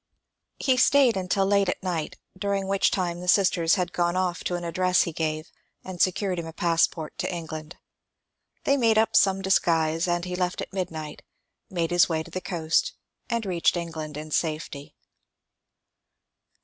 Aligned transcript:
He 0.57 0.77
stayed 0.77 1.15
until 1.15 1.45
late 1.45 1.69
at 1.69 1.83
night, 1.83 2.17
during 2.35 2.65
which 2.67 2.89
time 2.89 3.19
the 3.19 3.27
sisters 3.27 3.75
had 3.75 3.93
gone 3.93 4.15
off 4.15 4.43
to 4.45 4.55
an 4.55 4.63
address 4.63 5.03
he 5.03 5.13
gave 5.13 5.51
and 5.83 6.01
secured 6.01 6.39
him 6.39 6.47
a 6.47 6.53
passport 6.53 7.15
to 7.19 7.31
England. 7.31 7.77
They 8.63 8.77
made 8.77 8.97
up 8.97 9.15
some 9.15 9.43
disguise 9.43 10.07
and 10.07 10.25
he 10.25 10.35
left 10.35 10.59
at 10.59 10.73
midnight, 10.73 11.21
made 11.69 11.91
his 11.91 12.09
way 12.09 12.23
to 12.23 12.31
the 12.31 12.41
coast, 12.41 12.93
and 13.29 13.45
reached 13.45 13.77
England 13.77 14.17
in 14.17 14.31
safety. 14.31 14.95